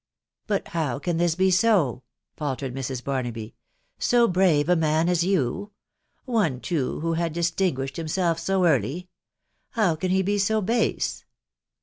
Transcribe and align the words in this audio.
"But 0.47 0.69
how 0.69 0.97
can 0.97 1.17
this 1.17 1.35
be 1.35 1.51
so?" 1.51 2.01
faltered 2.35 2.73
Mrs. 2.73 3.03
Barnaby...•" 3.03 3.49
So 4.03 4.27
brave 4.27 4.67
a 4.67 4.75
man 4.75 5.07
as 5.07 5.23
you!.... 5.23 5.73
one, 6.25 6.59
too, 6.59 7.01
who 7.01 7.13
had 7.13 7.35
distin 7.35 7.75
guished 7.75 7.97
himself 7.97 8.39
so 8.39 8.65
early! 8.65 9.09
How 9.73 9.95
can 9.95 10.09
he 10.09 10.23
be 10.23 10.39
so 10.39 10.59
base 10.59 11.23